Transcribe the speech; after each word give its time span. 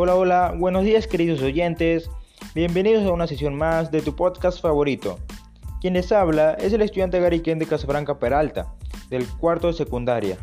Hola, 0.00 0.14
hola, 0.14 0.54
buenos 0.56 0.84
días 0.84 1.08
queridos 1.08 1.42
oyentes. 1.42 2.08
Bienvenidos 2.54 3.04
a 3.04 3.12
una 3.12 3.26
sesión 3.26 3.56
más 3.56 3.90
de 3.90 4.00
tu 4.00 4.14
podcast 4.14 4.62
favorito. 4.62 5.18
Quien 5.80 5.94
les 5.94 6.12
habla 6.12 6.52
es 6.52 6.72
el 6.72 6.82
estudiante 6.82 7.18
Gariquén 7.18 7.58
de 7.58 7.66
Casablanca 7.66 8.20
Peralta, 8.20 8.72
del 9.10 9.26
cuarto 9.26 9.66
de 9.66 9.72
secundaria. 9.72 10.38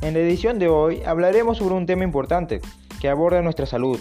En 0.00 0.14
la 0.14 0.20
edición 0.20 0.60
de 0.60 0.68
hoy 0.68 1.02
hablaremos 1.04 1.58
sobre 1.58 1.74
un 1.74 1.86
tema 1.86 2.04
importante 2.04 2.60
que 3.00 3.08
aborda 3.08 3.42
nuestra 3.42 3.66
salud 3.66 3.98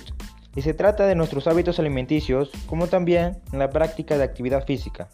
y 0.55 0.61
se 0.61 0.75
trata 0.75 1.07
de 1.07 1.15
nuestros 1.15 1.47
hábitos 1.47 1.79
alimenticios 1.79 2.51
como 2.67 2.85
también 2.85 3.39
la 3.51 3.71
práctica 3.71 4.15
de 4.15 4.25
actividad 4.25 4.63
física, 4.67 5.09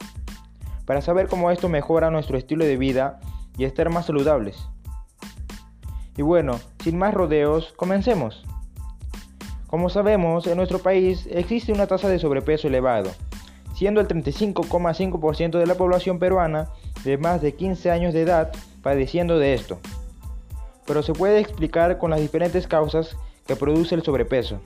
para 0.86 1.00
saber 1.00 1.30
cómo 1.30 1.52
esto 1.52 1.70
mejora 1.70 2.12
nuestro 2.12 2.38
estilo 2.38 2.66
de 2.66 2.76
vida 2.76 3.22
y 3.58 3.64
estar 3.64 3.90
más 3.92 4.08
saludables. 4.08 4.58
Y 6.18 6.22
bueno, 6.22 6.60
sin 6.84 6.98
más 6.98 7.14
rodeos, 7.14 7.72
comencemos. 7.78 8.44
Como 9.72 9.88
sabemos, 9.88 10.48
en 10.48 10.58
nuestro 10.58 10.80
país 10.80 11.30
existe 11.32 11.72
una 11.72 11.88
tasa 11.88 12.10
de 12.10 12.20
sobrepeso 12.20 12.68
elevado, 12.68 13.10
siendo 13.74 14.02
el 14.02 14.08
35,5% 14.10 15.58
de 15.58 15.66
la 15.66 15.76
población 15.76 16.20
peruana 16.20 16.68
de 17.06 17.18
más 17.18 17.42
de 17.42 17.56
15 17.56 17.90
años 17.90 18.14
de 18.14 18.24
edad 18.24 18.52
padeciendo 18.84 19.40
de 19.40 19.54
esto. 19.54 19.80
Pero 20.86 21.02
se 21.04 21.14
puede 21.14 21.40
explicar 21.40 22.00
con 22.00 22.12
las 22.12 22.20
diferentes 22.20 22.68
causas 22.68 23.16
que 23.48 23.56
produce 23.56 23.96
el 23.96 24.04
sobrepeso. 24.04 24.60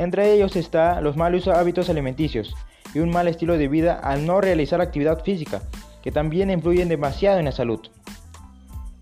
Entre 0.00 0.32
ellos 0.32 0.56
está 0.56 1.00
los 1.00 1.16
malos 1.16 1.46
hábitos 1.46 1.88
alimenticios 1.88 2.56
y 2.92 2.98
un 2.98 3.10
mal 3.10 3.28
estilo 3.28 3.56
de 3.56 3.68
vida 3.68 4.00
al 4.02 4.26
no 4.26 4.40
realizar 4.40 4.80
actividad 4.80 5.22
física, 5.22 5.62
que 6.02 6.10
también 6.10 6.50
influyen 6.50 6.88
demasiado 6.88 7.38
en 7.38 7.44
la 7.44 7.52
salud. 7.52 7.78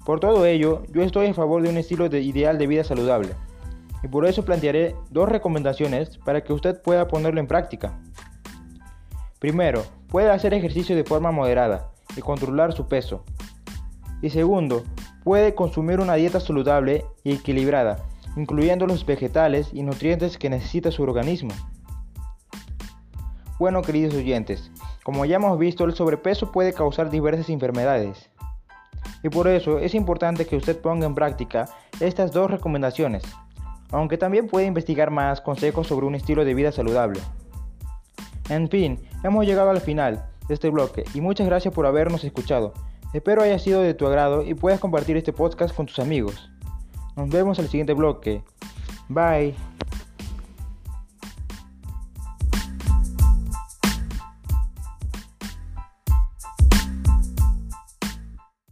Por 0.04 0.20
todo 0.20 0.44
ello, 0.44 0.82
yo 0.92 1.02
estoy 1.02 1.28
a 1.28 1.34
favor 1.34 1.62
de 1.62 1.70
un 1.70 1.78
estilo 1.78 2.10
de 2.10 2.20
ideal 2.20 2.58
de 2.58 2.66
vida 2.66 2.84
saludable 2.84 3.30
y 4.04 4.08
por 4.08 4.26
eso 4.26 4.44
plantearé 4.44 4.94
dos 5.10 5.30
recomendaciones 5.30 6.18
para 6.18 6.42
que 6.44 6.52
usted 6.52 6.80
pueda 6.82 7.08
ponerlo 7.08 7.40
en 7.40 7.46
práctica. 7.46 7.98
Primero, 9.38 9.82
puede 10.08 10.30
hacer 10.30 10.52
ejercicio 10.52 10.94
de 10.94 11.04
forma 11.04 11.32
moderada 11.32 11.90
y 12.14 12.20
controlar 12.20 12.74
su 12.74 12.86
peso. 12.86 13.24
Y 14.20 14.28
segundo, 14.28 14.84
puede 15.24 15.54
consumir 15.54 16.00
una 16.00 16.14
dieta 16.14 16.38
saludable 16.38 17.06
y 17.24 17.32
equilibrada, 17.32 18.04
incluyendo 18.36 18.86
los 18.86 19.06
vegetales 19.06 19.70
y 19.72 19.82
nutrientes 19.82 20.36
que 20.36 20.50
necesita 20.50 20.90
su 20.90 21.02
organismo. 21.02 21.54
Bueno, 23.58 23.80
queridos 23.80 24.14
oyentes, 24.14 24.70
como 25.02 25.24
ya 25.24 25.36
hemos 25.36 25.58
visto, 25.58 25.84
el 25.84 25.94
sobrepeso 25.94 26.52
puede 26.52 26.74
causar 26.74 27.08
diversas 27.08 27.48
enfermedades. 27.48 28.28
Y 29.22 29.30
por 29.30 29.48
eso 29.48 29.78
es 29.78 29.94
importante 29.94 30.46
que 30.46 30.56
usted 30.56 30.78
ponga 30.78 31.06
en 31.06 31.14
práctica 31.14 31.66
estas 32.00 32.32
dos 32.32 32.50
recomendaciones 32.50 33.22
aunque 33.90 34.18
también 34.18 34.48
puede 34.48 34.66
investigar 34.66 35.10
más 35.10 35.40
consejos 35.40 35.86
sobre 35.86 36.06
un 36.06 36.14
estilo 36.14 36.44
de 36.44 36.54
vida 36.54 36.72
saludable. 36.72 37.20
En 38.48 38.68
fin, 38.68 38.98
hemos 39.22 39.46
llegado 39.46 39.70
al 39.70 39.80
final 39.80 40.26
de 40.48 40.54
este 40.54 40.70
bloque 40.70 41.04
y 41.14 41.20
muchas 41.20 41.46
gracias 41.46 41.72
por 41.72 41.86
habernos 41.86 42.24
escuchado. 42.24 42.74
Espero 43.12 43.42
haya 43.42 43.58
sido 43.58 43.80
de 43.80 43.94
tu 43.94 44.06
agrado 44.06 44.42
y 44.42 44.54
puedas 44.54 44.80
compartir 44.80 45.16
este 45.16 45.32
podcast 45.32 45.74
con 45.74 45.86
tus 45.86 45.98
amigos. 45.98 46.50
Nos 47.16 47.28
vemos 47.28 47.58
en 47.58 47.64
el 47.64 47.70
siguiente 47.70 47.94
bloque. 47.94 48.42
Bye. 49.08 49.54